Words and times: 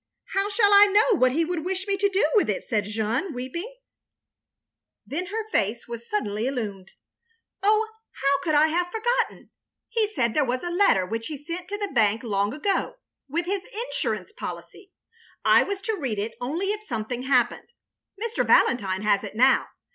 ""How 0.35 0.49
shall 0.49 0.73
I 0.73 0.87
know 0.87 1.19
what 1.19 1.31
he 1.31 1.45
would 1.45 1.63
wish 1.63 1.85
me 1.85 1.95
to 1.97 2.09
do 2.09 2.27
with 2.33 2.49
it 2.49 2.67
—"said 2.67 2.85
Jeanne 2.85 3.33
weeping; 3.35 3.71
then 5.05 5.27
her 5.27 5.47
face 5.51 5.87
was 5.87 6.09
suddenly 6.09 6.47
illumined. 6.47 6.93
"Oh, 7.61 7.87
how 8.13 8.37
could 8.41 8.53
3o8 8.55 8.57
THE 8.57 8.57
LONELY 8.57 8.65
LADY 8.65 8.73
I 8.73 8.77
have 8.79 8.91
forgotten. 8.91 9.49
He 9.89 10.07
said— 10.07 10.33
^there 10.33 10.47
was 10.47 10.63
a 10.63 10.71
letter 10.71 11.05
which 11.05 11.27
he 11.27 11.37
sent 11.37 11.67
to 11.67 11.77
the 11.77 11.89
Bank 11.89 12.23
long 12.23 12.51
ago, 12.51 12.95
with 13.29 13.45
his 13.45 13.61
Instirance 13.71 14.31
policy. 14.31 14.91
I 15.45 15.61
was 15.61 15.81
to 15.83 15.95
read 15.95 16.17
it 16.17 16.33
only 16.41 16.71
if 16.71 16.81
some 16.81 17.05
thing 17.05 17.21
happened. 17.21 17.69
Mr. 18.19 18.43
Valentine 18.43 19.03
has 19.03 19.23
it 19.23 19.35
now. 19.35 19.67